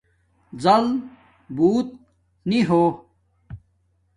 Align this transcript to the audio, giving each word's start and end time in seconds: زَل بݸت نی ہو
زَل 0.63 0.85
بݸت 1.55 1.87
نی 2.49 2.59
ہو 2.67 2.83